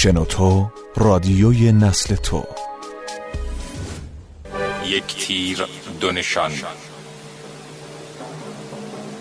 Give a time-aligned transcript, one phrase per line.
[0.00, 2.46] شنوتو رادیوی نسل تو.
[4.86, 5.66] یک تیر
[6.00, 6.52] دو نشان.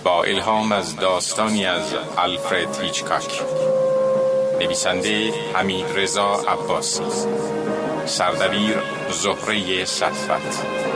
[0.04, 3.42] با الهام از داستانی از الفرد هیچکاک.
[4.62, 7.04] نویسنده حمید رضا عباسی.
[8.06, 8.78] سردبیر
[9.12, 10.87] زهره صدفت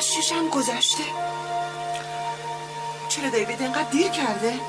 [0.00, 1.04] از شیشم گذشته.
[3.08, 4.60] چرا دیوید اینقدر دیر کرده؟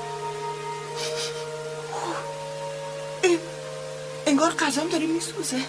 [4.26, 5.62] انگار قضام داره میسوزه.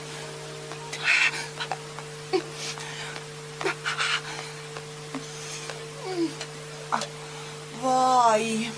[7.82, 8.70] وای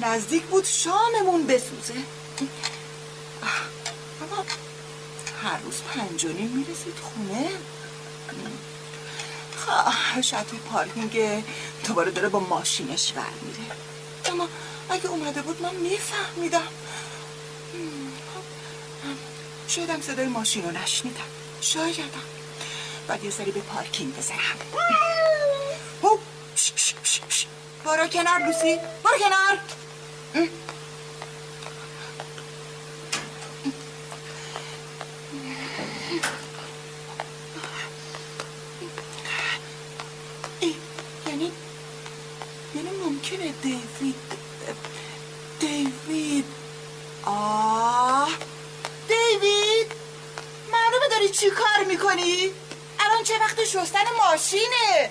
[0.00, 1.94] نزدیک بود شاممون بسوزه.
[4.22, 4.44] اما
[5.42, 7.50] هر روز پنج و نیم می‌رسید خونه.
[10.22, 11.44] شاید توی پارکینگ
[11.86, 13.70] دوباره داره با ماشینش ور میره
[14.24, 14.48] اما
[14.90, 16.68] اگه اومده بود من میفهمیدم.
[19.68, 21.24] شایدم صدای ماشین رو نشنیدم.
[21.60, 22.22] شایدم.
[23.08, 24.58] بعد یه سری به پارکینگ بزنم.
[27.84, 28.78] بارا کنار لوسی.
[29.04, 29.58] بارا کنار
[40.60, 40.74] ای،
[41.26, 41.52] یعنی
[42.74, 44.14] یعنی ممکنه دیوید
[45.60, 46.44] دیوید
[47.24, 48.28] آه
[49.08, 49.92] دیوید
[50.72, 52.50] معلومه داری چی کار می‌کنی؟
[53.00, 55.10] الان چه وقت شستن ماشینه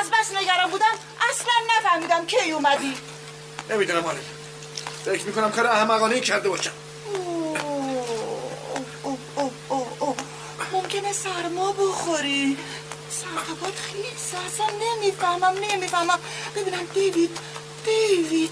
[0.00, 0.94] از بس نگران بودم
[1.30, 2.96] اصلا نفهمیدم کی اومدی
[3.84, 4.18] نمی‌دونم حالا
[5.04, 6.70] فکر می‌کنم کار احمقانه کرده باشم.
[7.14, 7.60] اوه،
[9.02, 10.16] اوه، اوه.
[10.72, 12.56] ممکنه سرما بخوری.
[13.10, 14.08] سرطبات خیلی
[14.46, 16.18] اصلا نمی‌فهمم نمی‌فهمم.
[16.56, 17.38] ببینم دیوید
[17.84, 18.50] دیوید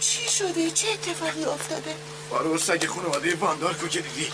[0.00, 1.94] چی شده؟ چه اتفاقی افتاده؟
[2.30, 4.32] بارو سگ خانواده واندارکو که دیدی.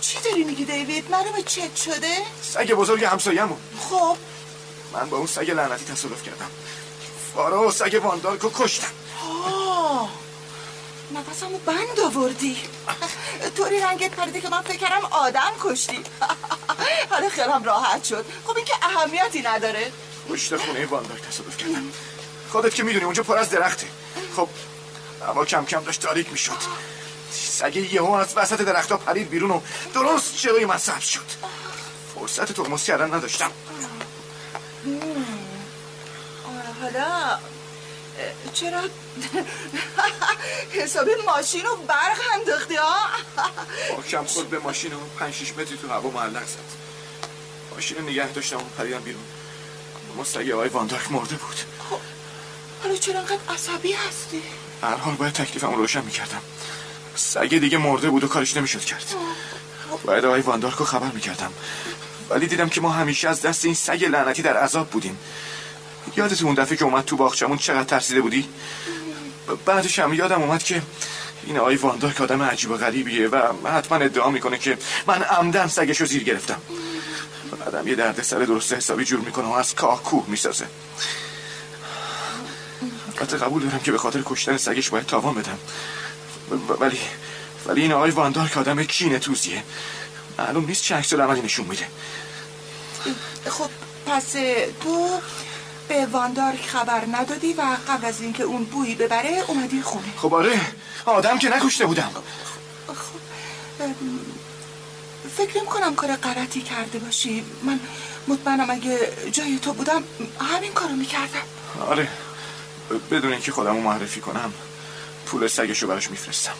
[0.00, 3.58] چی داری میگی دیوید؟ معلومه چت شده؟ سگ بزرگ همسایمون
[3.90, 4.16] خب.
[4.92, 6.50] من با اون سگ لعنتی تصادف کردم.
[7.34, 8.86] فارا و سگ واندارکو کشتم.
[9.46, 10.10] آه
[11.14, 12.56] نفسمو بند آوردی.
[13.56, 16.04] طوری رنگت پریده که من فکر کردم آدم کشتی.
[17.10, 18.24] حالا خیالم راحت شد.
[18.46, 19.92] خب این که اهمیتی نداره.
[20.28, 21.92] پشت خونه واندارک تصادف کردم.
[22.52, 23.86] خودت که می‌دونی اونجا پر از درخته.
[24.36, 24.48] خب
[25.26, 26.58] هوا کم کم داشت تاریک می‌شد.
[27.32, 29.60] سگ یهو از وسط درختها پرید بیرون و
[29.94, 31.26] درست جلوی من سبز شد.
[32.14, 33.50] فرصت ترمز کردن نداشتم.
[36.92, 37.38] حالا
[38.52, 38.80] چرا
[40.82, 42.94] حسابی ماشین رو برق انداختی ها
[44.10, 46.58] کم خود به ماشین و پنج شیش متری تو هوا معلق زد.
[47.74, 49.22] ماشین رو نگه داشتم و پریدم بیرون.
[50.14, 51.56] اما سگ آقای واندارک مرده بود.
[52.82, 54.42] حالا چرا انقدر عصبی هستی؟
[54.82, 56.42] هر حال باید تکلیفم رو روشن می‌کردم.
[57.16, 59.14] سگ دیگه مرده بود و کارش نمی‌شد کرد.
[60.04, 61.52] باید آقای واندارک رو خبر می‌کردم.
[62.30, 65.18] ولی دیدم که ما همیشه از دست این سگ لعنتی در عذاب بودیم.
[66.16, 68.48] یادت اون دفعه که اومد تو باغچمون چقدر ترسیده بودی؟
[69.66, 70.82] بعدش هم یادم اومد که
[71.44, 76.00] این آقای واندارک آدم عجیب و غریبیه و حتما ادعا می‌کنه که من عمدن سگش
[76.00, 76.60] رو زیر گرفتم.
[77.60, 80.66] بعدم یه درد سر درست حسابی جور می‌کنه و از کاه می‌سازه.
[83.18, 85.58] البته قبول دارم که به خاطر کشتن سگش باید تاوان بدم.
[86.80, 86.98] ولی
[87.66, 89.62] ولی این آقای واندارک آدم کینه توزیه.
[90.38, 91.86] معلوم نیست چه عکس نشون میده.
[93.50, 93.70] خب
[94.06, 94.32] پس
[94.82, 95.20] تو
[95.90, 100.12] به واندارک خبر ندادی و قبل از اینکه اون بویی ببره اومدی خونه.
[100.16, 100.60] خب آره.
[101.04, 102.10] آدم که نکشته بودم.
[102.86, 102.94] خب
[105.36, 107.44] فکر نمی کنم کار غلطی کرده باشی.
[107.62, 107.80] من
[108.28, 108.98] مطمئنم اگه
[109.32, 110.04] جای تو بودم
[110.40, 111.46] همین کارو می‌کردم.
[111.88, 112.08] آره.
[113.10, 114.52] بدون اینکه خودم رو معرفی کنم
[115.26, 116.54] پول سگش رو براش میفرستم.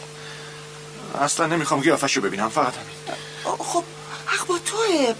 [1.21, 3.19] اصلا نمی‌خوام قیافش رو ببینم فقط همین.
[3.59, 3.85] خب
[4.27, 5.15] حق با توه.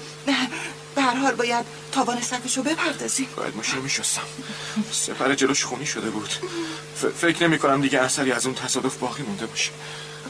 [0.95, 2.19] به هر حال باید تاوان
[2.57, 3.29] رو بپردازی.
[3.37, 4.23] باید ماشین رو میشستم.
[4.93, 6.31] سپر جلوش خونی شده بود.
[7.03, 9.71] ف- فکر نمی کنم دیگه اثری از اون تصادف باقی مونده باشه.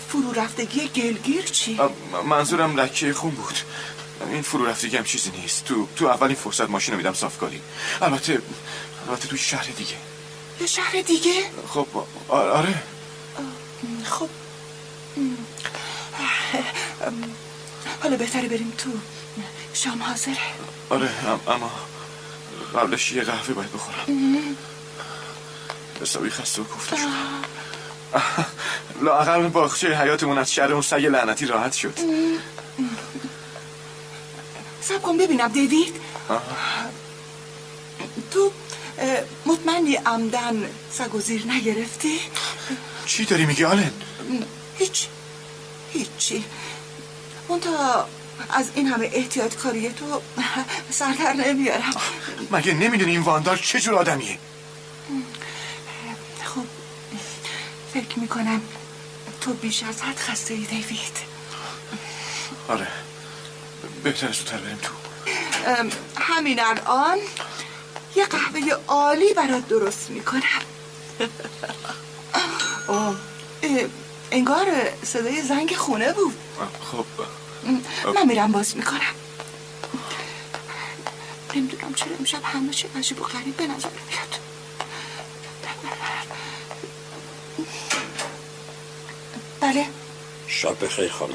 [0.09, 1.79] فرو رفتگی گلگیر چی؟
[2.25, 3.55] منظورم لکه خون بود.
[4.31, 5.65] این فرو رفتگی هم چیزی نیست.
[5.65, 7.61] تو تو اولین فرصت ماشین رو میدم صافکاری.
[8.03, 8.43] البته
[9.09, 9.95] البته توی شهر دیگه.
[10.61, 11.87] یه شهر دیگه؟ خب
[12.29, 12.83] آره.
[14.05, 14.29] خب.
[18.03, 18.91] حالا بهتره بریم تو
[19.75, 20.37] شام حاضره
[20.91, 21.71] آره ام- اما
[22.75, 24.57] قبلش یه قهوه باید بخورم.
[26.03, 27.43] حسابی خسته و کوفته شدم
[29.03, 31.99] لااقل باغچه حیاتمون از شر اون سگ لعنتی راحت شد.
[34.83, 35.95] سب کن ببینم دیوید.
[38.31, 38.53] تو
[39.47, 42.21] مطمئنی عمدن سگ و زیر نگرفتی؟
[43.07, 43.93] چی داری میگی آلن؟
[44.79, 45.07] هیچ
[45.93, 46.45] هیچی.
[47.51, 48.09] منتها
[48.51, 50.23] از این همه احتیاط کاری تو
[50.91, 51.95] سردر نمیارم.
[52.51, 54.39] مگه نمی‌دونی این واندار چه جور آدمیه؟
[56.45, 56.65] خب
[57.95, 58.63] فکر می‌کنم
[59.41, 61.17] تو بیش از حد خسته ای دیوید.
[62.69, 62.87] آره
[64.05, 64.93] بهتره زودتر بریم تو.
[66.17, 67.19] همین الان
[68.17, 70.43] یه قهوه عالی برات درست می‌کنم.
[74.33, 74.67] انگار
[75.05, 76.37] صدای زنگ خونه بود.
[76.93, 77.05] خب.
[78.15, 79.15] من میرم باز می‌کنم.
[81.55, 84.41] نمی‌دونم چرا امشب همه چی عجیب و غریب به نظر میاد.
[89.61, 89.87] بله.
[90.47, 91.35] شب بخیر خانم.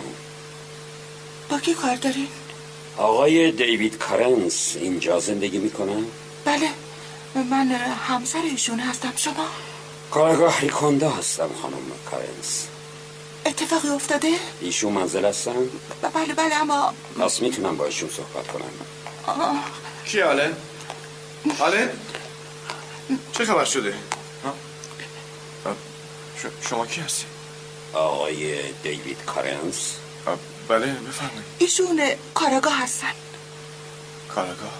[1.50, 2.28] با کی کار دارین؟
[2.98, 6.06] آقای دیوید کارنس اینجا زندگی می‌کنن؟
[6.46, 6.70] بله.
[7.36, 7.72] من
[8.08, 9.14] همسر ایشون هستم.
[9.16, 9.48] شما؟
[10.12, 12.68] کارگاه ریکوندا هستم خانم کارنس.
[13.46, 14.32] اتفاقی افتاده؟
[14.62, 15.56] ایشون منزل هستن؟
[16.14, 18.72] بله بله اما پس می‌تونم با ایشون صحبت کنم
[19.28, 19.64] آه،
[20.06, 20.54] کی آلن؟
[21.60, 21.90] آلن؟
[23.38, 23.94] چه خبر شده؟
[26.70, 27.26] شما کی هستی؟
[27.94, 29.94] آقای دیوید کارنس
[30.68, 32.02] بله بفرمایید ایشون
[32.34, 33.08] کاراگاه هستن
[34.30, 34.74] کارگاه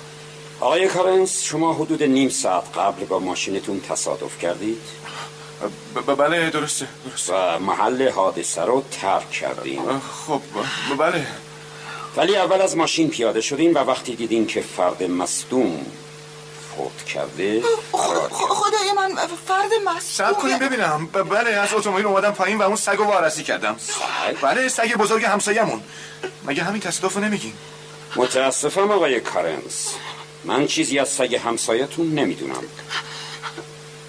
[0.60, 4.82] آقای کارنس شما حدود نیم ساعت قبل با ماشینتون تصادف کردید
[6.08, 7.34] ب- بله درسته درسته.
[7.34, 10.42] و محل حادثه رو ترک کردین آه، خب
[10.94, 11.28] ب- بله.
[12.16, 15.86] ولی اول از ماشین پیاده شدین و وقتی دیدین که فرد مصدوم
[16.78, 17.62] فوت کرده
[17.92, 19.16] فرار خ- خ- خدای من
[19.48, 21.06] فرد سب کنیم مصدوم ببینم.
[21.14, 23.76] ب- بله از اتومبیل اومدم پایین و اون سگ رو وارسی کردم.
[23.80, 25.82] سگ؟ بله سگ بزرگ همسایمون
[26.46, 27.54] مگه همین تصادف رو نمیگین؟
[28.16, 29.90] متاسفم آقای کارنس.
[30.44, 32.64] من چیزی از سگ همسایتون نمی‌دونم.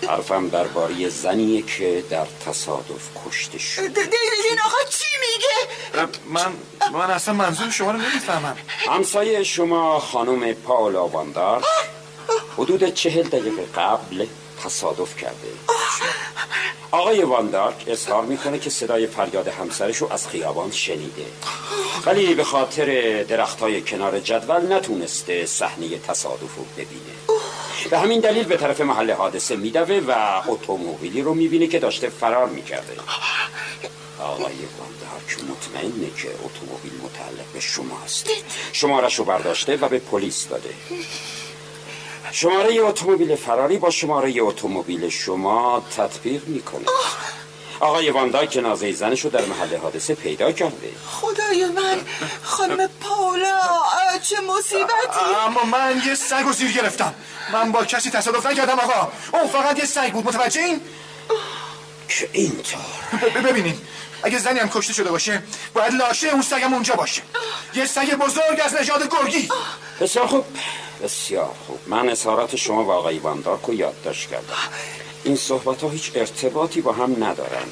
[0.08, 3.81] حرفم درباره زنیه که در تصادف کشته شد.
[3.81, 6.53] این آقا چی میگه؟ من
[6.93, 8.56] من اصلا منظور شما رو نمی‌فهمم.
[8.88, 11.64] همسایه شما خانم پاولا واندار
[12.58, 14.26] حدود چهل دقیقه قبل
[14.64, 15.49] تصادف کرده.
[16.91, 21.26] آقای واندارک اظهار می‌کنه که صدای فریاد همسرش رو از خیابان شنیده.
[22.06, 27.15] ولی به خاطر درخت های کنار جدول نتونسته صحنه تصادف رو ببینه.
[27.91, 32.49] به همین دلیل به طرف محل حادثه میدوه و اتومبیلی رو می‌بینه که داشته فرار
[32.49, 32.97] می‌کرده.
[34.19, 38.31] آقای واندارک مطمئنه که اتومبیل متعلق به شما است
[38.73, 40.71] شمارش رو برداشته و به پلیس داده.
[42.33, 46.85] شماره اتومبیل فراری با شماره اتومبیل شما تطبیق می‌کنه.
[47.81, 50.93] آقای واندارک جنازه زنش رو در محل حادثه پیدا کرده.
[51.11, 52.00] خدای من
[52.43, 53.61] خانم پاولا
[54.23, 57.14] چه مصیبتی؟ اما من یه سگ رو زیر گرفتم.
[57.52, 59.12] من با کسی تصادف نکردم آقا.
[59.32, 60.81] اون فقط یه سگ بود متوجه این؟
[62.08, 62.81] که اینطور؟
[63.23, 63.78] ب- ب- ببینین.
[64.23, 65.43] اگه زنی هم کشته شده باشه
[65.75, 67.23] باید لاشه اون سگم اونجا باشه.
[67.75, 69.49] یه سگ بزرگ از نژاد گرگی.
[70.00, 70.44] بسیار خوب.
[71.02, 71.78] بسیار خوب.
[71.87, 74.55] من اظهارات شما و آقای واندارک رو یادداشت کردم.
[75.26, 77.67] این صحبت ها هیچ ارتباطی با هم ندارن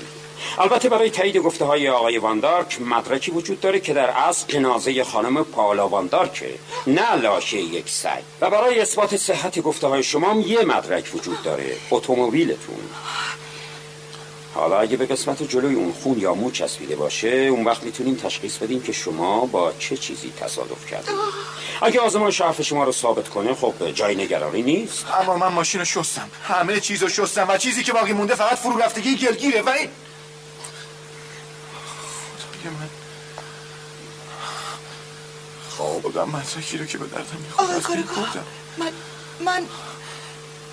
[0.59, 5.45] البته برای تایید گفته های آقای واندارک مدرکی وجود داره که در اصل جنازه خانم
[5.45, 6.55] پاولا واندارکه
[6.87, 8.23] نه لاشه یک سگ.
[8.41, 12.89] و برای اثبات صحت گفته های شما یه مدرک وجود داره اتومبیلتون.
[14.55, 18.56] حالا اگه به قسمت جلوی اون خون یا مو چسبیده باشه اون وقت می‌تونیم تشخیص
[18.56, 21.15] بدیم که شما با چه چیزی تصادف کردید.
[21.82, 25.06] اگه آزمایش حرف شما رو ثابت کنه خب جای نگرانی نیست.
[25.20, 26.31] اما من ماشین رو شستم.
[26.43, 29.63] همه چیز رو شستم و چیزی که باقی مونده فقط فرو رفتگی گلگیره.
[29.63, 29.89] و این
[32.63, 32.89] خدای من
[35.79, 38.44] خب بودم مدرکی رو که به دردم بردم.
[38.79, 38.93] من
[39.41, 39.67] من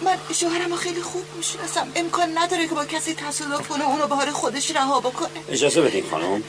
[0.06, 4.32] من شوهرم خیلی خوب می‌شناسم امکان نداره که با کسی تصادف کنه اونو به حال
[4.32, 5.30] خودش رها بکنه.
[5.50, 6.44] اجازه بدین خانم.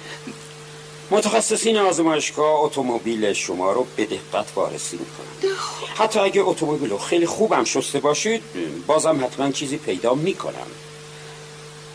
[1.10, 5.56] متخصصین آزمایشگاه اتومبیل شما رو به دقت وارسی می‌کنن.
[5.94, 8.42] حتی اگه اتومبیل رو خیلی خوبم شسته باشید
[8.86, 10.66] بازم حتما چیزی پیدا می‌کنم.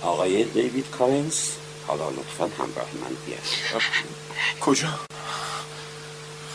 [0.02, 1.52] آقای دیوید کارنس
[1.88, 3.42] حالا لطفا همراه من بیاید.
[4.62, 4.88] کجا؟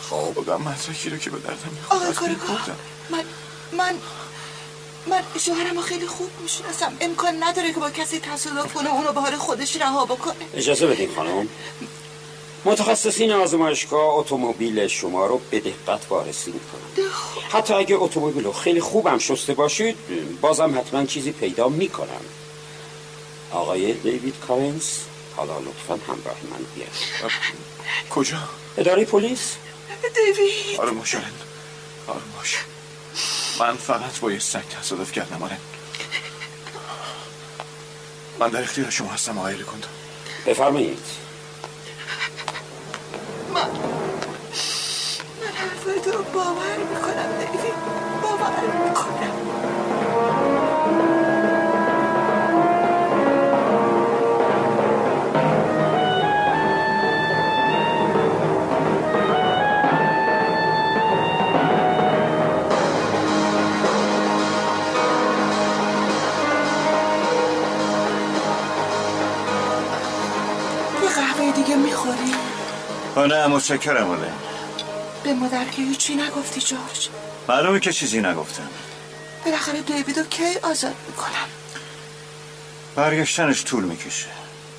[0.09, 2.75] خب بودم مدرکی رو که به دردم می‌خواد آقای.
[3.09, 3.23] من
[3.77, 3.95] من
[5.07, 6.97] من شوهرم خیلی خوب می‌شناسم.
[7.01, 10.35] امکان نداره که با کسی تصادف کنه اونو به حال خودش رها بکنه.
[10.53, 11.47] اجازه بدین خانم.
[12.65, 17.09] متخصصین آزمایشگاه اتومبیل شما رو به دقت وارسی می‌کنن.
[17.49, 19.97] حتی اگه اتومبیل رو خیلی خوبم شسته باشید
[20.41, 22.21] بازم حتما چیزی پیدا می‌کنم.
[23.51, 24.99] آقای دیوید کارنس
[25.35, 26.91] حالا لطفا همراه من بیاید.
[28.09, 28.37] کجا؟
[28.77, 29.55] اداره پلیس؟
[30.15, 30.79] دیوید.
[30.79, 31.31] آره ماشالن
[32.07, 32.57] آره ماش
[33.59, 35.57] من فقط با یه سگ تصادف کردم آره.
[38.39, 39.87] من در اختیار شما هستم آقای ریکوندو
[40.45, 41.05] بفرمایید.
[43.53, 43.61] من
[45.41, 47.73] من حرفای تو رو باور می‌کنم دیوید
[48.21, 49.52] باور می‌کنم.
[72.05, 74.31] می‌خوری؟ نه متشکرم آله
[75.23, 77.09] به مادر که هیچی نگفتی جورج
[77.47, 78.69] معلومه که چیزی نگفتم.
[79.45, 81.47] بالاخره دیویدو کی آزاد می‌کنم؟
[82.95, 84.27] برگشتنش طول می‌کشه.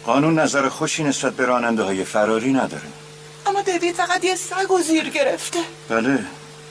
[0.04, 2.88] قانون نظر خوشی نسبت به راننده های فراری نداره.
[3.47, 5.59] اما دیوید فقط یه سگ و زیر گرفته.
[5.88, 6.25] بله.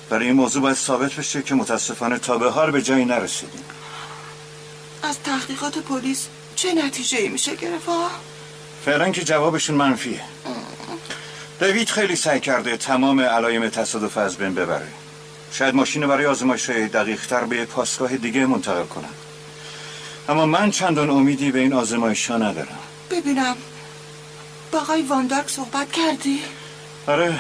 [0.10, 3.64] برای این موضوع باید ثابت بشه که متاسفانه تا به حال به جایی نرسیدیم.
[5.04, 7.90] از تحقیقات پلیس چه نتیجه ای میشه گرفت؟
[8.86, 10.22] فعلا که جوابشون منفیه.
[11.60, 14.88] دیوید خیلی سعی کرده تمام علایم تصادف از بین ببره.
[15.52, 19.14] شاید ماشین برای آزمایش دقیق تر به پاسگاه دیگه منتقل کنم
[20.30, 22.80] اما من چندان امیدی به این آزمایش ها ندارم.
[23.12, 23.56] ببینم.
[24.72, 26.40] با آقای واندارک صحبت کردی؟
[27.08, 27.40] آره.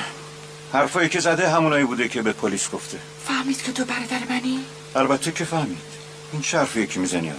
[0.73, 2.97] حرفایی که زده همونایی بوده که به پلیس گفته.
[3.27, 5.77] فهمید که تو برادر منی؟ البته که فهمید.
[6.33, 7.31] این چه حرفیه که می‌زنی.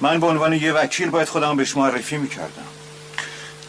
[0.00, 2.79] من به عنوان یه وکیل باید خودم بهش معرفی می‌کردم.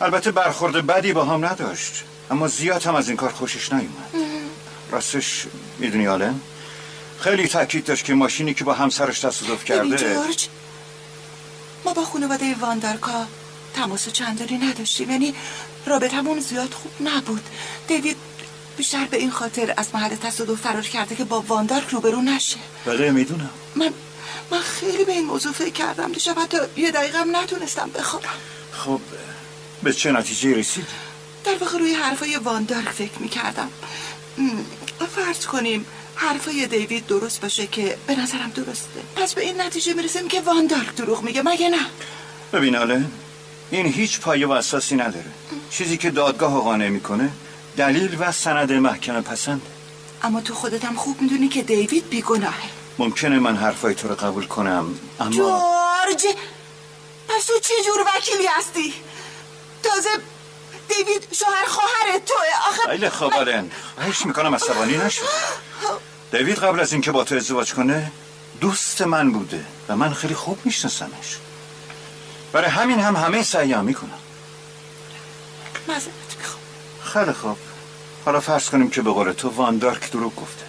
[0.01, 2.03] البته برخورد بدی با هم نداشت.
[2.31, 4.09] اما زیاد هم از این کار خوشش نیومد.
[4.91, 5.45] راستش
[5.79, 6.39] می‌دونی آلن
[7.19, 10.47] خیلی تاکید داشت که ماشینی که با همسرش تصادف کرده جورج
[11.85, 13.25] ما با خانواده واندارکا
[13.73, 15.11] تماس چندانی نداشتیم.
[15.11, 15.35] یعنی
[15.85, 17.43] رابطمون زیاد خوب نبود.
[17.87, 18.17] دیوید
[18.77, 22.57] بیشتر به این خاطر از محل تصادف فرار کرده که با واندارک روبرو نشه.
[22.85, 23.49] بله می‌دونم.
[23.75, 23.93] من
[24.51, 26.11] من خیلی به این موضوع فکر کردم.
[26.11, 28.39] دیشب حتی یه دقیقه هم نتونستم بخوابم.
[28.71, 29.01] خب
[29.83, 30.87] به چه نتیجه رسید؟
[31.45, 33.69] در واقع روی حرفای واندارک فکر می‌کردم.
[35.15, 35.85] فرض کنیم
[36.15, 38.99] حرفای دیوید درست باشه که به نظرم درسته.
[39.15, 41.85] پس به این نتیجه می‌رسیم که واندارک دروغ میگه مگه نه؟
[42.53, 43.11] ببین آلن
[43.71, 45.31] این هیچ پایه و اساسی نداره.
[45.71, 47.29] چیزی که دادگاه قانع می‌کنه
[47.77, 49.61] دلیل و سند محکمه پسند.
[50.23, 52.69] اما تو خودت هم خوب می‌دونی که دیوید بیگناهه.
[52.97, 56.25] ممکنه من حرفای تو رو قبول کنم اما جورج!
[57.27, 58.93] پس تو چه جور وکیلی هستی؟
[59.83, 60.09] تازه
[60.89, 62.69] دیوید شوهر خواهر توه.
[62.69, 65.25] آخه خیلی خوب آلن خواهش می‌کنم عصبانی نشو.
[66.31, 68.11] دیوید قبل از اینکه با تو ازدواج کنه
[68.61, 71.37] دوست من بوده و من خیلی خوب میشناسمش.
[72.51, 74.19] برای همین هم همه سعیم می‌کنم.
[75.87, 76.05] معذرت
[76.37, 76.59] می‌خوام.
[77.13, 77.57] خیلی خوب.
[78.25, 80.65] حالا فرض کنیم که به قول تو واندارک دروغ گفته.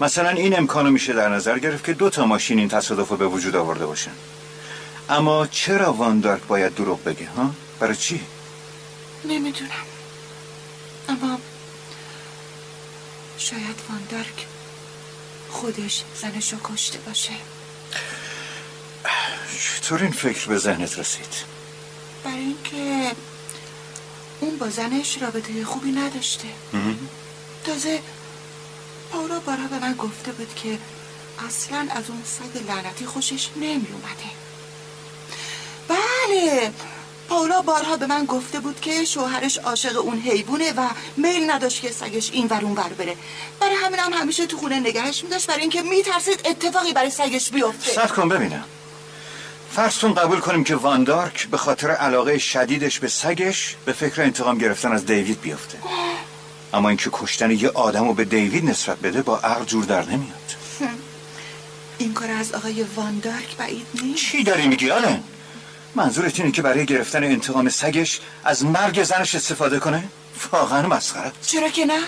[0.00, 3.26] مثلا این امکانو میشه در نظر گرفت که دو تا ماشین این تصادف رو به
[3.26, 4.12] وجود آورده باشن.
[5.08, 7.50] اما چرا واندارک باید دروغ بگه ها؟
[7.80, 8.20] برای چی؟
[9.24, 9.86] نمی‌دونم.
[11.08, 11.38] اما
[13.38, 14.46] شاید واندارک
[15.50, 17.32] خودش زنشو کشته باشه.
[19.80, 21.34] چطور این فکر به ذهنت رسید؟
[22.24, 23.16] برای اینکه
[24.40, 26.48] اون با زنش رابطه خوبی نداشته.
[27.64, 28.02] تازه
[29.10, 30.78] پاولا بارها به من گفته بود که
[31.46, 34.30] اصلا از اون سگ لعنتی خوشش نمی اومده
[35.88, 36.72] بله!
[37.30, 41.90] پاولا بارها به من گفته بود که شوهرش عاشق اون حیوانه و میل نداشت که
[41.90, 43.16] سگش این ور اون ور بره.
[43.60, 47.92] برای همین هم همیشه تو خونه نگهش میداشت برای اینکه میترسید اتفاقی برای سگش بیفته.
[47.92, 48.64] صبر کن ببینم.
[49.72, 54.58] فرض کن قبول کنیم که واندارک به خاطر علاقه شدیدش به سگش به فکر انتقام
[54.58, 55.78] گرفتن از دیوید بیفته.
[56.72, 60.56] اما اینکه کشتن یه آدم رو به دیوید نسبت بده با عقل جور در نمیاد.
[61.98, 64.22] این کار از آقای واندارک بعید نیست.
[64.22, 65.22] چی داری میگی آلن؟
[65.94, 70.04] منظورت اینه که برای گرفتن انتقام سگش از مرگ زنش استفاده کنه؟
[70.52, 71.32] واقعا مسخره.
[71.46, 72.00] چرا که نه؟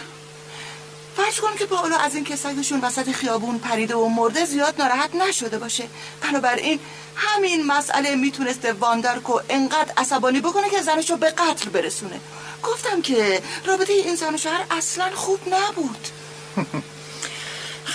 [1.16, 5.14] فرض کن که پاولا از این که سگشون وسط خیابون پریده و مرده زیاد ناراحت
[5.14, 5.84] نشده باشه.
[6.20, 6.80] بنابراین
[7.16, 12.20] همین مسئله می‌تونسته واندارکو انقدر عصبانی بکنه که زنشو به قتل برسونه.
[12.62, 16.08] گفتم که رابطه این زن و شوهر اصلا خوب نبود.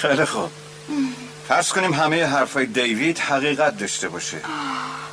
[0.01, 0.49] خیلی خوب.
[1.47, 4.41] فرض کنیم همه حرفای دیوید حقیقت داشته باشه.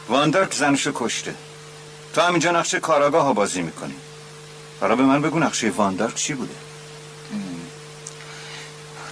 [0.08, 1.34] واندارک زنشو کشته.
[2.14, 3.94] تو همینجا نقشه کاراگاه ها بازی می‌کنی.
[4.80, 6.54] حالا به من بگو نقشه واندارک چی بوده؟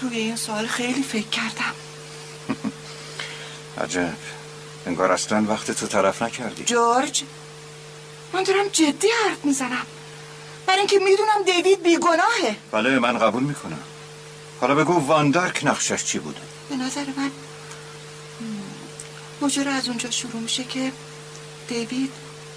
[0.02, 1.74] روی این سوال خیلی فکر کردم.
[3.84, 4.14] عجب.
[4.86, 6.64] انگار اصلا وقت تو طرف نکردی.
[6.64, 7.24] جورج
[8.32, 9.86] من دارم جدی حرف می‌زنم.
[10.66, 12.56] برای اینکه می‌دونم دیوید بیگناهه.
[12.72, 13.78] بله من قبول می‌کنم.
[14.60, 17.30] حالا بگو واندارک نقشش چی بوده؟ به نظر من
[19.42, 20.92] ماجرا از اونجا شروع میشه که
[21.68, 22.12] دیوید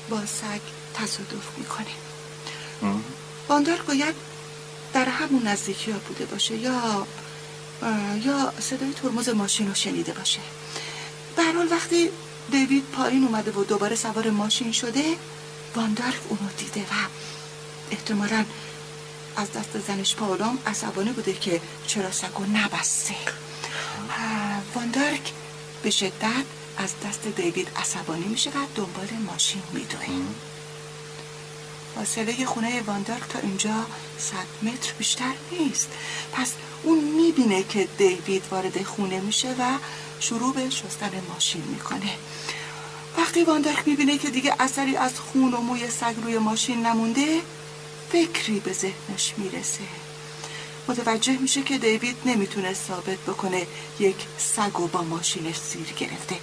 [0.09, 0.61] با سگ
[0.93, 1.85] تصادف می‌کنه.
[3.49, 4.15] واندارک باید
[4.93, 7.07] در همون نزدیکی ها بوده باشه یا
[8.23, 10.39] یا صدای ترمز ماشین رو شنیده باشه.
[11.35, 12.09] به حال وقتی
[12.51, 15.03] دیوید پایین اومده و دوباره سوار ماشین شده
[15.75, 16.93] واندارک اونو دیده و
[17.91, 18.45] احتمالا
[19.35, 23.15] از دست زنش پاولام عصبانی بوده که چرا سگو نبسته.
[24.75, 25.31] واندارک
[25.83, 26.45] به شدت
[26.77, 30.05] از دست دیوید عصبانی میشه و دنبال ماشین میدوه.
[31.95, 33.85] فاصله خونه واندارک تا اینجا
[34.17, 35.89] صد متر بیشتر نیست.
[36.33, 36.51] پس
[36.83, 39.77] اون می‌بینه که دیوید وارد خونه میشه و
[40.19, 42.11] شروع به شستن ماشین می‌کنه.
[43.17, 47.41] وقتی واندارک می‌بینه که دیگه اثری از خون و موی سگ روی ماشین نمونده
[48.11, 49.83] فکری به ذهنش می‌رسه.
[50.87, 53.67] متوجه میشه که دیوید نمی‌تونه ثابت بکنه
[53.99, 56.35] یک سگ و با ماشینش سیر گرفته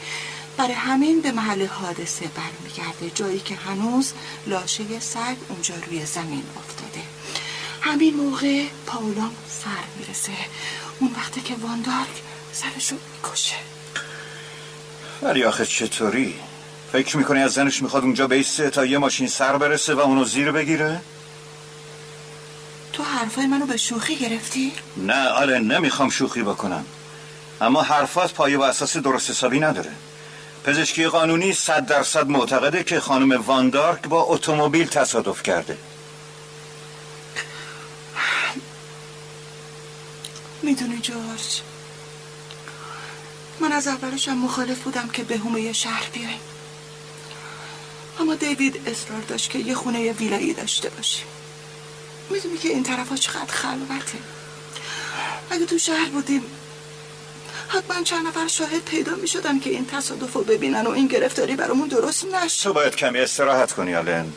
[0.57, 4.13] برای همین به محل حادثه برمیگرده جایی که هنوز
[4.47, 7.03] لاشه سگ اونجا روی زمین افتاده
[7.81, 10.33] همین موقع پاولام سر می‌رسه
[10.99, 12.23] اون وقتی که واندارک
[12.53, 13.57] سرشو می‌کشه
[15.23, 16.35] ولی آخه چطوری؟
[16.93, 20.53] فکر می‌کنی از زنش می‌خواد اونجا بیسته تا یه ماشین سر برسه و اونو زیر
[20.53, 21.01] بگیره؟
[23.23, 26.85] حرفای منو به شوخی گرفتی؟ نه آره نمی‌خوام شوخی بکنم.
[27.61, 29.93] اما حرفات پایه و اساس درست حسابی نداره.
[30.65, 35.79] پزشکی قانونی صد درصد معتقده که خانم واندارک با اتومبیل تصادف کرده.
[40.63, 41.61] می‌دونی جورج
[43.61, 46.41] من از اولش هم مخالف بودم که به همه شهر بیایم.
[48.21, 51.27] اما دیوید اصرار داشت که یه خونه ویلایی داشته باشیم.
[52.33, 54.19] می‌دونی که این طرف ها چقدر خلوته.
[55.51, 56.45] اگه تو شهر بودیم
[57.69, 61.57] حتما چند نفر شاهد پیدا می شدن که این تصادف رو ببینن و این گرفتاری
[61.57, 62.63] برامون درست نشه.
[62.63, 64.33] تو باید کمی استراحت کنی آلن.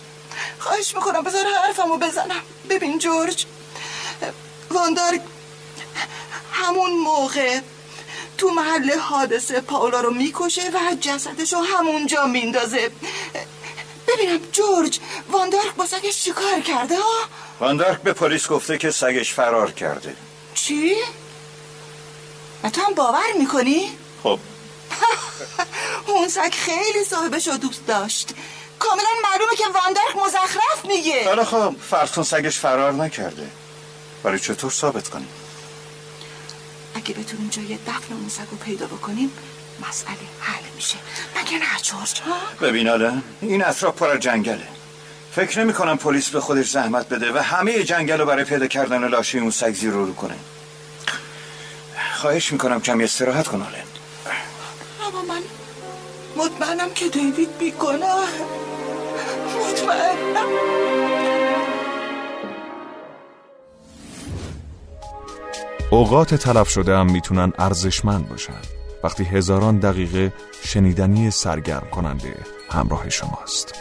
[0.60, 2.42] خواهش می‌کنم بذار حرفمو بزنم.
[2.70, 3.46] ببین جورج
[4.72, 5.20] واندار
[6.52, 7.60] همون موقع
[8.38, 12.92] تو محل حادثه پاولا رو می‌کشه و جسدش رو همونجا میندازه.
[14.08, 15.00] ببینم جورج
[15.32, 17.22] واندارک با سگش چیکار کرده؟ ها؟
[17.60, 20.16] واندارک به پلیس گفته که سگش فرار کرده.
[20.54, 20.96] چی؟
[22.64, 23.90] و تو هم باور می‌کنی؟
[24.24, 24.40] خب.
[26.08, 28.30] اون سگ خیلی صاحبش رو دوست داشت.
[28.80, 31.26] کاملا معلومه که واندارک مزخرف میگه.
[31.28, 33.50] حالا خب فرض کن سگش فرار نکرده.
[34.24, 35.28] ولی چطور ثابت کنیم؟
[36.96, 39.32] اگه بتونیم جای دفن اون سگ رو پیدا بکنیم
[39.82, 40.98] مسئله حل میشه.
[41.36, 44.68] مگه نه جورج؟ ها؟ ببین آلن این اطراف پر از جنگله.
[45.32, 49.08] فکر نمی کنم پلیس به خودش زحمت بده و همه جنگل رو برای پیدا کردن
[49.08, 50.36] لاشه اون سگ زیر رو کنه.
[52.16, 53.88] خواهش می‌کنم کمی استراحت کن آلن.
[55.08, 55.42] اما من
[56.38, 58.30] مطمئنم که دیوید بیگناه.
[59.60, 60.50] مطمئنم.
[65.90, 68.62] اوقات تلف شده هم می‌تونن ارزشمند باشن.
[69.04, 72.36] وقتی هزاران دقیقه شنیدنی سرگرم کننده
[72.70, 73.74] همراه شماست.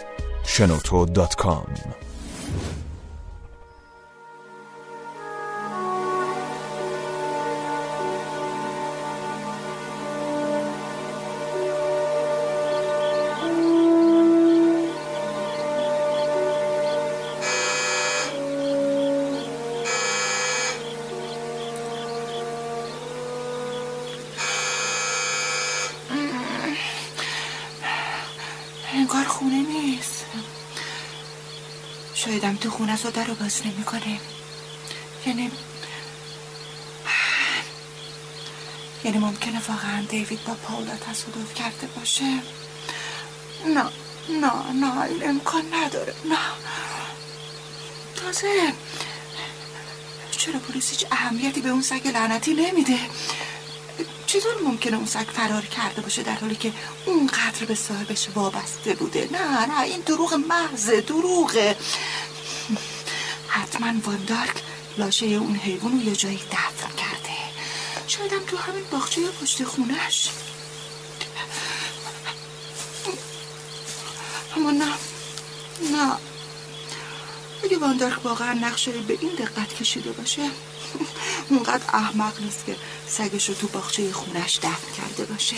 [0.47, 1.67] شنوتو دات کام.
[29.35, 30.25] خونه نیست.
[32.15, 34.21] شایدم تو خونه در رو باز نمی کنه
[35.27, 35.51] یعنی
[39.05, 42.25] یعنی ممکنه واقعا دیوید با پاولا تصادف کرده باشه.
[43.67, 43.85] نه
[44.29, 46.15] نه نه این امکان نداره.
[46.25, 46.39] نه.
[48.17, 48.73] تازه.
[50.31, 52.99] چرا پلیس هیچ اهمیتی به اون سگ لعنتی نمیده؟
[54.35, 56.73] چطور ممکنه اون سگ فرار کرده باشه در حالی که
[57.07, 61.77] اونقدر به صاحبش وابسته بوده؟ نه نه این دروغ محضه دروغه.
[63.49, 64.63] حتما واندارک
[64.99, 67.35] لاشه اون حیوان رو یه جایی دفن کرده.
[68.07, 70.29] شایدم تو همین باغچه پشت خونش
[74.57, 74.93] اما نه
[75.93, 76.17] نه.
[77.65, 80.51] اگه واندارک واقعا نقشه به این دقت کشیده باشه
[81.49, 82.77] اونقدر احمق نیست که
[83.09, 85.57] سگش رو تو باغچه خونش دفن کرده باشه.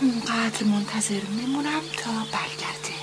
[0.00, 2.94] اونقدر منتظر میمونم تا برگرده.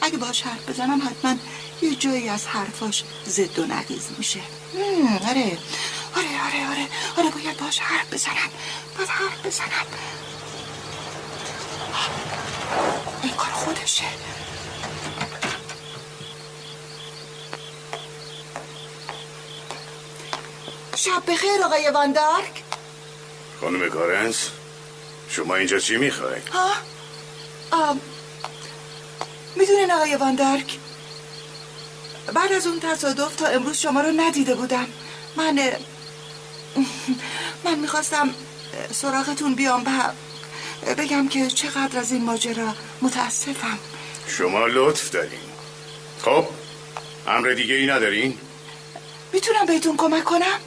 [0.00, 1.36] اگه باش حرف بزنم حتما
[1.82, 4.40] یه جایی از حرفاش زد و نقیز میشه.
[5.28, 5.58] آره.
[6.16, 6.88] آره آره آره.
[7.16, 8.50] آره باید باش حرف بزنم.
[8.96, 9.86] باید حرف بزنم.
[13.22, 14.04] این کار خودشه.
[21.04, 22.62] شب بخیر آقای واندارک
[23.60, 24.48] خانم کارنس
[25.28, 26.72] شما اینجا چی می‌خواید؟ ها
[27.70, 28.00] آم.
[29.56, 30.78] می‌دونین آقای واندارک
[32.34, 34.86] بعد از اون تصادف تا امروز شما رو ندیده بودم
[35.36, 35.72] من
[37.64, 38.34] من می‌خواستم
[38.92, 40.12] سراغتون بیام و
[40.94, 43.78] بگم که چقدر از این ماجرا متاسفم
[44.26, 45.40] شما لطف دارین
[46.22, 46.46] خب
[47.26, 48.38] امر دیگه ای ندارین؟
[49.32, 50.60] می‌تونم بهتون کمک کنم؟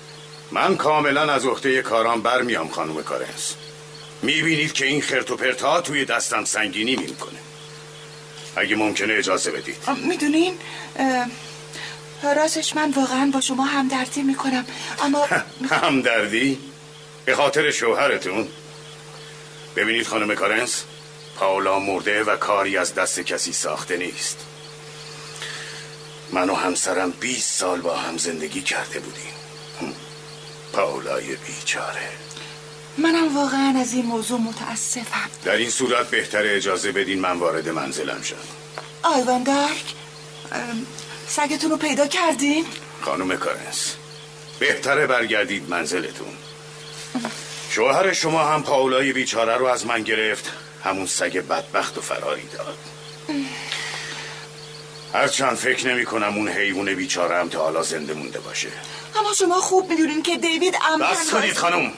[0.54, 3.56] من کاملا از عهده کاران برمیام خانم کارنس.
[4.22, 7.40] می‌بینید که این خرت و پرتا توی دستم سنگینی می‌کنه.
[8.56, 9.78] اگه ممکنه اجازه بدید.
[9.98, 10.58] می‌دونین؟
[12.36, 14.66] راستش من واقعا با شما همدردی می‌کنم
[15.04, 15.28] اما
[15.84, 16.60] همدردی؟
[17.26, 18.48] به خاطر شوهرتون؟
[19.76, 20.84] ببینید خانم کارنس
[21.36, 24.38] پاولا مرده و کاری از دست کسی ساخته نیست.
[26.32, 29.43] من و همسرم 20 سال با هم زندگی کرده بودیم.
[30.74, 32.10] پاولای بیچاره.
[32.98, 35.30] منم واقعا از این موضوع متاسفم.
[35.44, 38.36] در این صورت بهتر اجازه بدین من وارد منزلم شم.
[39.04, 39.94] آیوان دارک
[41.28, 42.66] سگتون رو پیدا کردین؟
[43.02, 43.96] خانم کارنس
[44.60, 46.34] بهتره برگردید منزلتون.
[47.70, 50.52] شوهر شما هم پاولای بیچاره رو از من گرفت
[50.84, 52.78] همون سگ بدبخت و فراری داد.
[55.14, 58.68] هرچند فکر نمی کنم اون حیوان بیچاره هم تا حالا زنده مونده باشه.
[59.16, 61.92] اما شما خوب می‌دونین که دیوید امکان بس کنید خانم.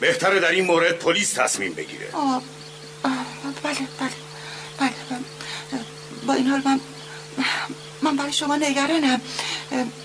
[0.00, 2.08] بهتره در این مورد پلیس تصمیم بگیره.
[2.12, 2.42] آه.
[3.04, 3.12] آه.
[3.62, 4.10] بله بله
[4.78, 4.90] بله
[6.26, 6.80] با این حال من
[8.02, 9.20] من برای شما نگرانم.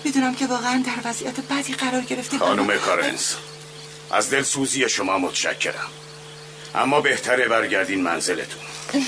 [0.04, 2.40] می‌دونم که واقعا در وضعیت بدی قرار گرفتید.
[2.40, 3.36] خانم کارنس
[4.10, 5.90] از دل سوزی شما متشکرم.
[6.74, 8.60] اما بهتره برگردین منزلتون.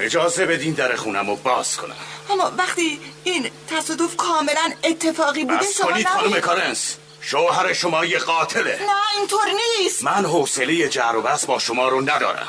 [0.00, 1.96] اجازه بدین در خونم رو باز کنم.
[2.30, 6.96] اما وقتی این تصادف کاملا اتفاقی بوده بس کنید خانم کارنس.
[7.20, 8.78] شوهر شما یه قاتله.
[8.86, 10.04] نه اینطور نیست.
[10.04, 12.48] من حوصله جر و بس با شما رو ندارم.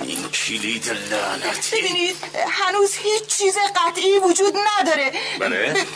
[0.00, 1.76] این کلید لعنتی.
[1.76, 2.16] ببینید
[2.50, 5.12] هنوز هیچ چیز قطعی وجود نداره.
[5.40, 5.86] بله.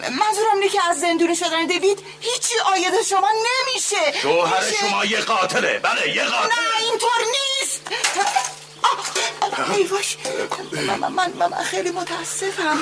[0.00, 4.20] منظورم اینه که از زندونی شدن دیوید هیچی آید شما نمیشه.
[4.22, 4.76] شوهر میشه...
[4.80, 5.78] شما یه قاتله.
[5.78, 6.46] بله یه قاتله.
[6.46, 7.20] نه اینطور
[9.74, 10.16] ایواش
[11.00, 12.78] من, من, من خیلی متاسفم.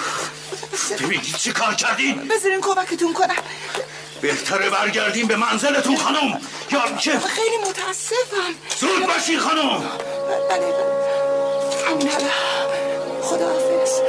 [0.98, 3.42] ببینید چی کار کردین؟ بذارین کمکتون کنم.
[4.20, 6.40] بهتره برگردیم به منزلتون خانم.
[6.72, 8.54] یا چه؟ خیلی متاسفم.
[8.80, 9.78] زود باشین خانم.
[10.50, 10.98] بله بله.
[13.22, 14.00] خدا حافظ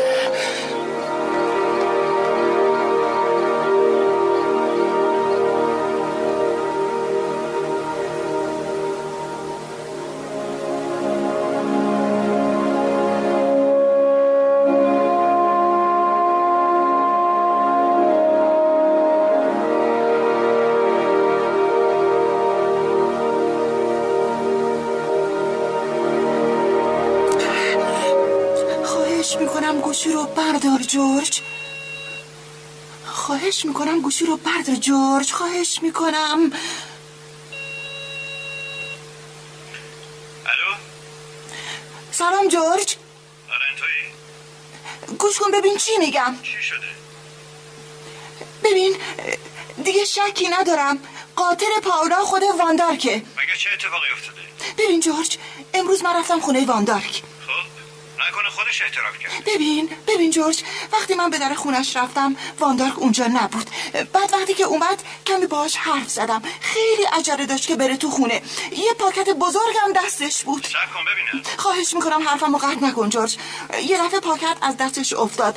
[30.00, 31.42] گوشی رو بردار جورج.
[33.06, 35.32] خواهش می‌کنم گوشی رو بردار جورج.
[35.32, 36.52] خواهش می‌کنم.
[40.46, 40.72] الو؟
[42.12, 42.96] سلام جورج.
[43.50, 46.40] آرنتوی گوش کن ببین چی میگم.
[46.44, 46.88] چی شده؟
[48.64, 48.98] ببین
[49.84, 51.00] دیگه شکی ندارم.
[51.36, 54.42] قاتل پاولا خود واندارکه مگه چه اتفاقی افتاده؟
[54.78, 55.38] ببین جورج
[55.74, 57.24] امروز من رفتم خونه واندارک
[58.82, 63.69] اعتراف کرد ببین ببین جورج وقتی من به در خونش رفتم واندارک اونجا نبود.
[64.13, 66.41] بعد وقتی که اومد کمی باهاش حرف زدم.
[66.62, 68.41] خیلی عجله داشت که بره تو خونه.
[68.71, 70.63] یه پاکت بزرگم دستش بود.
[70.63, 71.45] سب کن ببینم.
[71.58, 73.38] خواهش می‌کنم حرفم قطع نکن جورج.
[73.84, 75.56] یه دفعه پاکت از دستش افتاد.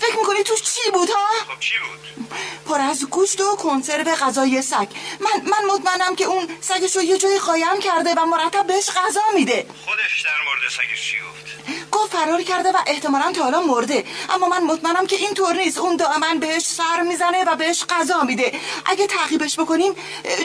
[0.00, 2.28] فکر می‌کنی توش چی بود ها؟ خب چی بود؟
[2.66, 4.88] پر از گوشت و کنسرو غذای سگ.
[5.20, 9.20] من من مطمئنم که اون سگش رو یه جایی قایم کرده و مرتب بهش غذا
[9.34, 9.66] میده.
[9.84, 14.04] خودش در مورد سگش چی گفت؟ گفت فرار کرده و احتمالا تا حالا مرده.
[14.34, 15.78] اما من مطمئنم که این طور نیست.
[15.78, 18.60] اون دائما بهش سر می‌زنه و بهش غذا میده.
[18.86, 19.92] اگه تعقیبش بکنیم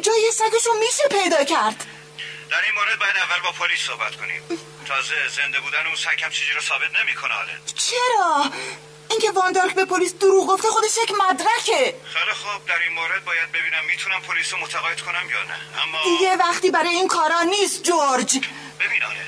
[0.02, 1.86] جای سگش رو میشه پیدا کرد.
[2.52, 4.42] در این مورد باید اول با پلیس صحبت کنیم.
[4.88, 8.52] تازه زنده بودن اون سگ هم چیزی رو ثابت نمی‌کنه حالا چرا؟
[9.10, 11.96] اینکه واندارک به پلیس دروغ گفته خودش یک مدرکه.
[12.14, 12.66] خیلی خوب.
[12.68, 15.82] در این مورد باید ببینم می‌تونم پلیس رو متقاعد کنم یا نه.
[15.84, 18.38] اما دیگه وقتی برای این کارا نیست جورج.
[18.80, 19.26] ببین آره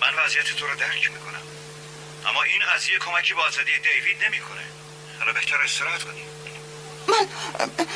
[0.00, 1.42] من وضعیت تو رو درک می‌کنم.
[2.26, 4.64] اما این قضیه کمکی به آزادی دیوید نمی‌کنه.
[5.18, 6.22] حالا بهتر استراحت کنی
[7.08, 7.28] من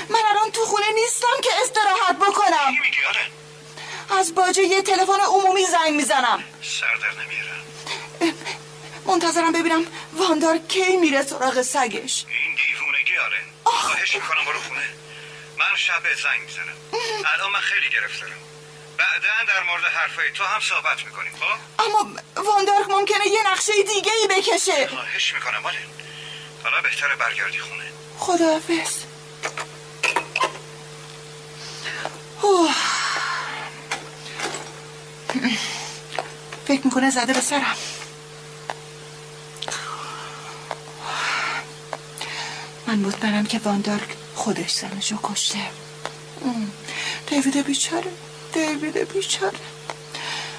[0.09, 2.75] من الان تو خونه نیستم که استراحت بکنم.
[2.75, 3.27] چی میگی آره؟
[4.21, 6.45] از باجه یه تلفن عمومی زنگ می‌زنم.
[6.63, 7.65] سر در نمیارم.
[9.07, 12.25] منتظرم ببینم واندار کی میره سراغ سگش.
[12.29, 13.41] این دیوونگی آره.
[13.65, 14.89] خواهش می‌کنم برو خونه.
[15.59, 16.77] من شب زنگ می‌زنم.
[17.35, 18.41] الان من خیلی گرفتارم.
[18.98, 22.00] بعدا در مورد حرفای تو هم صحبت می‌کنیم خب؟ اما
[22.37, 24.87] واندارک ممکنه یه نقشه دیگه ای بکشه.
[24.88, 25.78] خواهش می‌کنم آره
[26.64, 27.85] حالا بهتره برگردی خونه.
[28.18, 28.94] خداحافظ.
[32.42, 32.74] اوه.
[36.68, 37.76] فکر می‌کنه زده به سرم.
[42.87, 45.59] من مطمئنم که واندارک خودش زنشو کشته.
[47.26, 48.12] دیوید بیچاره.
[48.55, 49.59] دیوید بیچاره.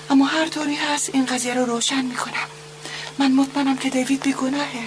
[0.10, 2.48] اما هر طوری هست این قضیه رو روشن می‌کنم.
[3.18, 4.84] من مطمئنم که دیوید بیگناهه.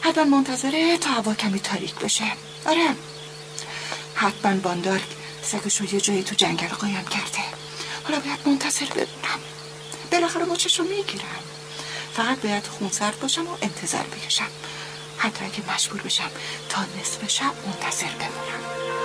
[0.00, 2.24] حتما منتظره تا هوا کمی تاریک بشه.
[2.66, 2.88] آره.
[4.14, 5.06] حتما باندارک
[5.42, 7.44] سگش رو یه جایی تو جنگل قایم کرده.
[8.04, 9.40] حالا باید منتظر ببینم
[10.12, 11.42] بالاخره مچش رو می‌گیرم.
[12.16, 14.48] فقط باید خونسرد باشم و انتظار بکشم.
[15.18, 16.30] حتی اگه مجبور بشم
[16.68, 18.95] تا نصف شب منتظر بمونم.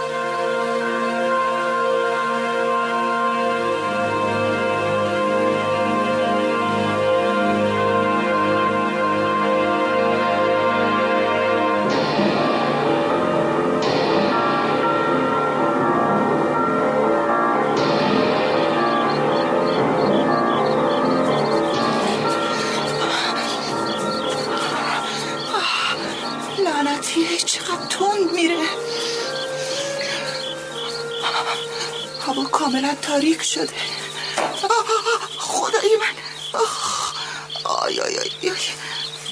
[32.61, 33.73] کاملا تاریک شده.
[35.37, 36.15] خدای من.
[37.63, 38.51] آی آی آی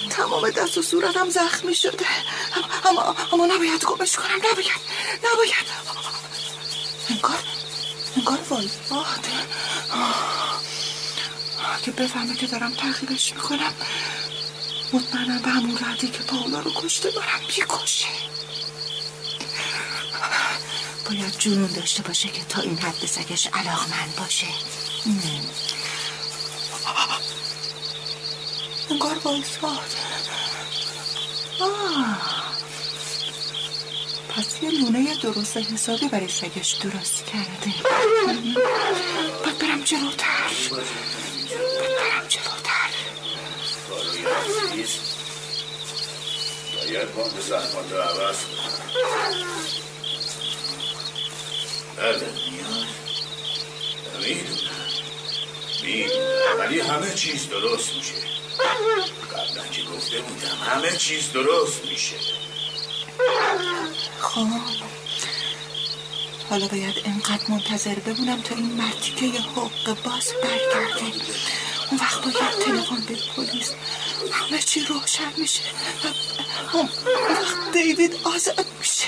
[0.09, 2.05] تمام دست و صورتم زخمی شده.
[2.85, 4.37] اما اما نباید گمش کنم.
[4.37, 4.81] نباید
[5.33, 5.67] نباید.
[7.09, 7.39] انگار
[8.17, 9.25] انگار وایفاد
[11.81, 13.73] که بفهمه که دارم تغییرش می‌کنم.
[14.93, 18.28] مطمئنم به همون ردی که پاولا رو کشته دارم بیکشه
[21.09, 24.47] باید جنون داشته باشه که تا این حد به سگش علاقمند باشه.
[28.91, 29.79] انگار وایساد
[31.61, 32.17] آه.
[34.29, 37.73] پس یه لونه درست حسابی برای سگش درست کرده.
[39.43, 40.83] باید برم جلوتر باید
[41.99, 42.89] برم جلوتر
[46.75, 48.37] باید باند زحمات رو عوض
[51.99, 52.87] بله میاد
[54.19, 54.89] می‌دونم
[55.83, 58.13] می‌دونم ولی همه چیز درست میشه
[59.31, 62.15] قبلا که گفته بودم همه چیز درست میشه
[64.21, 64.47] خب
[66.49, 71.01] حالا باید انقدر منتظر بمونم تا این مرتیکه حق باز برگرده
[71.91, 73.71] اون وقت باید تلفن به پلیس
[74.31, 75.61] همه چی روشن میشه
[76.73, 76.89] اون
[77.29, 79.05] وقت دیوید آزاد میشه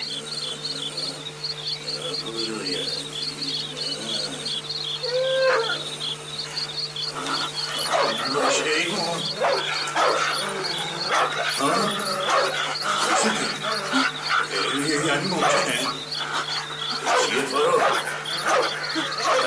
[8.52, 9.22] باشه ایمون
[14.88, 15.80] یعنی ممکنه
[17.26, 17.82] چیه فرو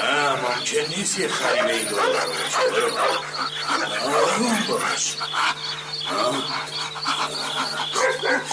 [0.03, 2.99] نه ممکن نیست یه خریبه ای دور باشه برو
[4.17, 5.17] آروم باش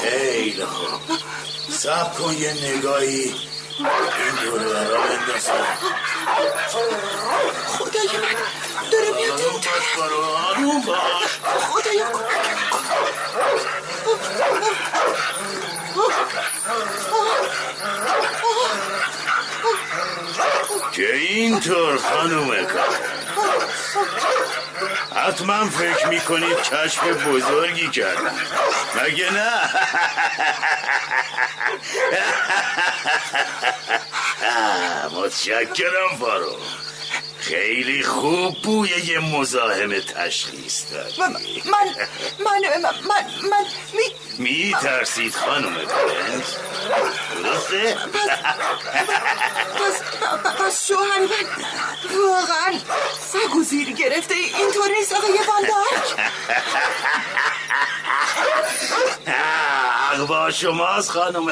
[0.02, 1.02] خیلی خوب
[1.70, 3.36] سب کن یه نگاهی
[3.78, 5.68] این دور برا بندازم
[7.68, 9.42] خدای من داره میاد
[10.50, 12.81] آروم باش برو خدایا کمکم کن.
[20.92, 22.98] که اینطور خانوم کار.
[25.16, 28.36] حتما فکر می‌کنید کشف بزرگی کردم.
[28.96, 29.52] مگه نه؟
[35.16, 36.58] متشکرم فارو
[37.52, 41.40] خیلی خوب بوی یه مزاحم تشخیص داد من من
[42.40, 44.04] من من من, می
[44.38, 46.44] می ترسید خانم برنج
[47.44, 47.96] درسته؟
[49.80, 50.02] پس
[50.60, 51.46] پس شوهر من
[52.28, 52.80] واقعا
[53.20, 54.36] سگ و زیر گرفته.
[54.36, 56.20] اینطور نیست آقای واندارک
[60.12, 61.46] حق با شماست خانم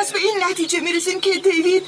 [0.00, 1.86] پس به این نتیجه می‌رسیم که دیوید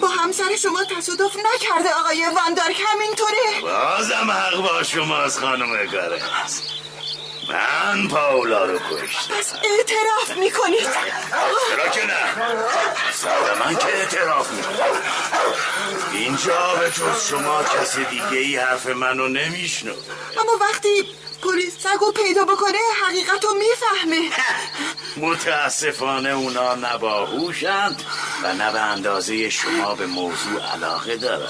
[0.00, 3.60] با همسر شما تصادف نکرده آقای واندارک همینطوره.
[3.62, 6.60] بازم حق با شماست خانم گارنز
[7.48, 9.34] من پاولا رو کشتم.
[9.34, 10.88] پس اعتراف می‌کنید.
[11.68, 12.34] چرا که نه؟
[13.12, 15.02] سر من که اعتراف می‌کنم
[16.12, 19.94] اینجا به جز شما کسی دیگه ای حرف منو نمیشنو
[20.40, 24.30] اما وقتی پلیس سگو پیدا بکنه حقیقت رو می‌فهمه.
[25.16, 28.02] متاسفانه اونا نه باهوشند
[28.42, 31.46] و نه به اندازه شما به موضوع علاقه دارن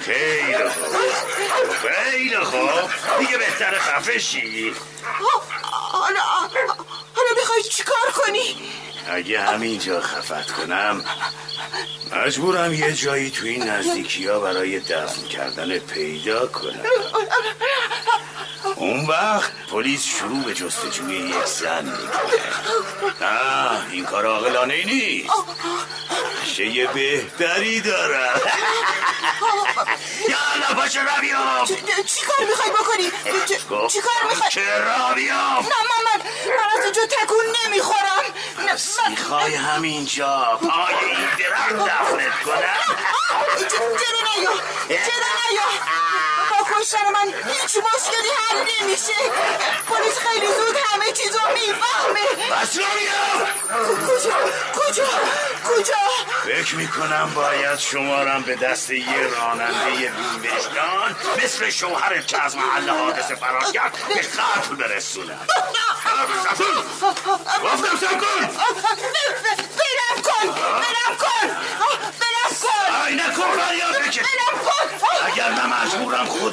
[0.00, 0.96] خیلی خوب.
[1.82, 2.70] خیلی خوب.
[3.18, 4.74] دیگه بهتر خفه شی.
[5.92, 6.20] حالا
[7.16, 8.56] حالا می‌خوای چیکار کنی؟
[9.10, 11.04] اگه همینجا خفت کنم
[12.12, 16.82] مجبورم یه جایی تو این نزدیکی ها برای دفن کردن پیدا کنم.
[18.82, 25.34] اون وقت پلیس شروع به جستجوی یک زن می‌کنه نه این کار عاقلانه ای نیست
[26.56, 28.40] شیء بهتری دارم.
[30.28, 31.66] یالا پاشو را بیام.
[32.06, 33.10] چیکار می‌خوای بکنی؟
[33.46, 35.38] چ- چیکار می‌خوای؟ که را بیام.
[35.58, 38.24] نه من من من از اینجا تکون نمی‌خورم.
[39.10, 40.58] می‌خوای همینجا.
[40.60, 42.96] پای این درخت دفنت کنم.
[43.68, 44.50] چرا نیا؟
[44.88, 46.01] چرا نیا؟
[46.62, 49.12] با کشتن من هیچ مشکلی حل نمیشه.
[49.86, 52.56] پلیس خیلی زود همه چیزو می‌فهمه.
[52.62, 52.78] بس
[54.08, 54.34] کجا؟
[54.74, 55.08] کجا؟
[55.68, 55.94] کجا؟
[56.44, 59.04] فکر می‌کنم باید شمارم به دست یه
[59.36, 65.46] راننده بیوجدان مثل شوهرت که از محل حادثه فرار کرد به قتل برسونم
[67.64, 68.48] گفتم سب کن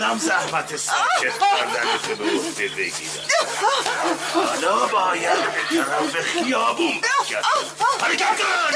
[0.09, 3.23] خودم زحمت ساکت کردن تو به عهده بگیرم
[4.33, 7.41] حالا باید به طرف خیابون بکشم
[8.01, 8.73] حرکت کن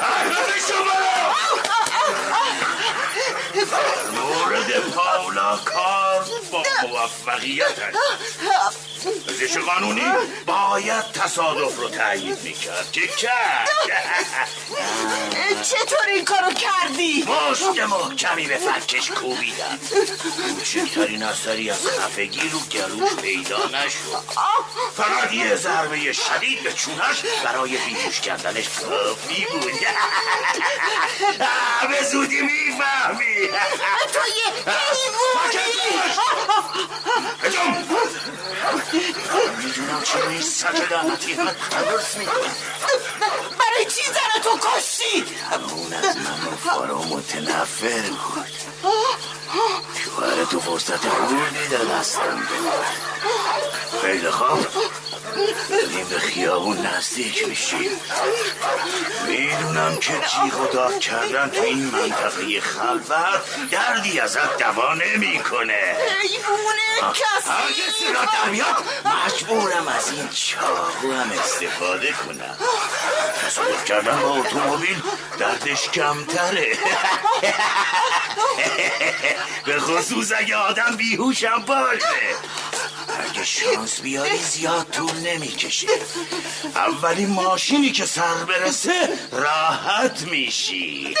[0.00, 1.00] حرکت شما
[3.54, 8.82] در مورد پاولا کار با موفقیت هست
[9.28, 10.04] ازش قانونی
[10.46, 12.92] باید تصادف رو تایید می‌کرد.
[12.92, 13.68] که کرد؟
[15.62, 19.78] چطور این کارو کردی؟ مشت محکمی به فکش کوبیدم.
[20.56, 24.22] کوچکترین اثری از خفگی رو گلوش پیدا نشد.
[24.96, 29.72] فقط یه ضربه شدید به چونش برای بیهوش کردنش کافی بود.
[31.90, 33.48] به زودی می‌فهمی.
[34.12, 34.61] تو یه
[39.58, 42.42] می‌دونم چرا این سگ لعنتی من ترس می‌کنه
[43.58, 48.46] برای چی زن تو کشتی؟ اون از من و فارا متنفر بود
[50.04, 51.02] شوهر تو فرصت
[51.70, 54.66] در دستم بود خیلی خوب.
[55.34, 57.90] داریم به خیابون نزدیک میشیم.
[59.26, 65.96] می‌دونم که جیغ و داد کردن تو این منطقه خلوت دردی ازت دوا نمی‌کنه.
[66.22, 67.50] حیوان کسی!
[67.68, 72.56] اگه صدا در بیاد مجبورم از این چاقو هم استفاده کنم.
[73.46, 75.02] تصادف کردن با اتومبیل
[75.38, 76.66] دردش کمتره.
[79.66, 82.36] به خصوص اگه آدم بیهوشم باشه.
[83.20, 85.86] اگه شانس بیاری زیاد طول نمی‌کشه.
[86.76, 91.14] اولین ماشینی که سر برسه راحت میشی.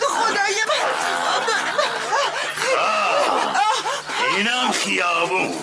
[0.00, 0.54] خدای
[4.36, 5.54] اینم خیابون.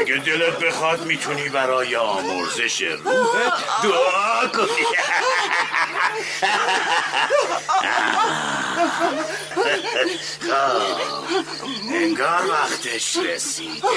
[0.00, 4.86] اگه دلت بخواد می‌تونی برای آمرزش روحت دعا کنی.
[11.94, 13.88] انگار وقتش رسیده.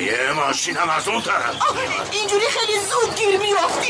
[0.00, 1.56] یه ماشین هم از اون طرف
[2.12, 3.83] اینجوری خیلی زود گیر میافتی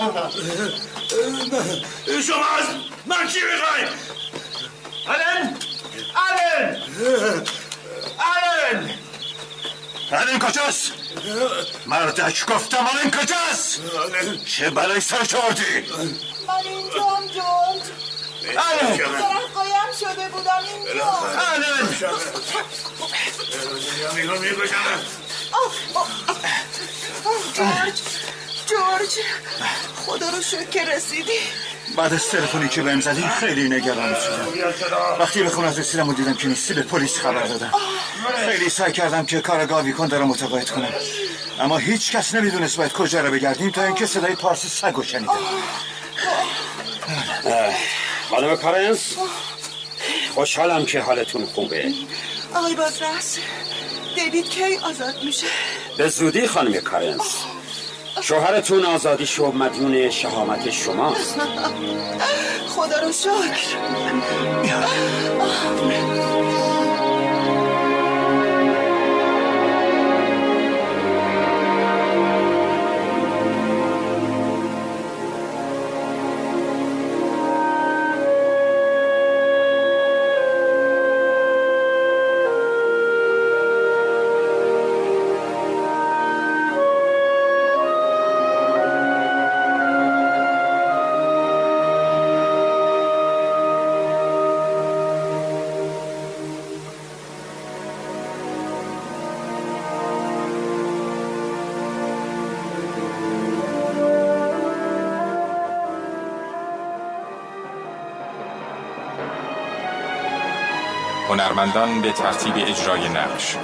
[0.00, 0.30] من
[2.22, 2.66] شما از
[3.06, 3.84] من چی می‌خوای
[5.06, 5.56] آلن؟
[6.14, 6.82] آلن؟
[8.18, 8.98] آلن!
[10.12, 10.92] آلن کجاست؟
[11.86, 13.80] مردک گفتم آلن کجاست؟
[14.46, 15.64] چه بلای سرش آوردی
[16.48, 17.82] من اینجام جورج
[18.46, 18.96] آلن.
[18.96, 21.88] درخت قایم شده بودم اینجا آلن.
[24.14, 25.00] میگم می‌کشم
[27.54, 28.00] جورج
[28.72, 29.10] جورج
[30.06, 31.38] خدا رو شکر که رسیدی.
[31.96, 34.48] بعد از تلفنی که بهم زدی خیلی نگران شدم.
[35.18, 37.72] وقتی به خونه رسیدم و دیدم که نیستی به پلیس خبر دادم.
[38.46, 40.92] خیلی سعی کردم که کار گاوی کن دارم متقاعد کنم.
[41.60, 45.38] اما هیچ کس نمی‌دونست باید کجا رو بگردیم تا اینکه صدای پارس سگ شنیدم.
[48.30, 49.00] خانم کارنس
[50.34, 51.92] خوشحالم که حالتون خوبه.
[52.54, 53.38] آقای بازرس
[54.14, 55.46] دیوید کی آزاد میشه؟
[55.96, 57.44] به زودی خانم کارنس.
[58.22, 61.40] شوهرتون آزادی شو مدیون شهامت شماست.
[62.68, 63.76] خدا رو شکر.
[111.62, 113.56] هنرمندان به ترتیب اجرای نقش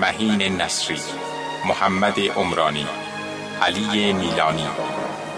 [0.00, 1.00] مهین نصری
[1.64, 2.86] محمد عمرانی
[3.62, 4.66] علی میلانی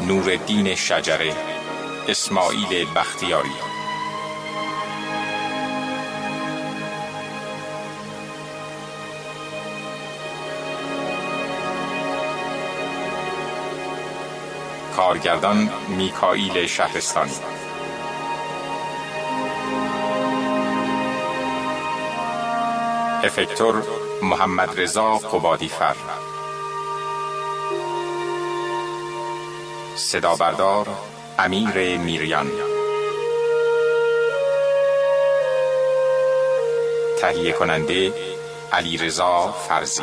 [0.06, 1.32] نورالدین شجره
[2.08, 3.48] اسماعیل بختیاری.
[14.96, 17.63] کارگردان میکائیل شهرستانی.
[23.24, 23.82] افکتور
[24.22, 25.94] محمد رضا قبادی فر
[29.96, 30.88] صدا بردار
[31.38, 32.50] امیر میریان.
[37.20, 38.14] تهیه کننده
[38.72, 40.02] علی رضا فرزی.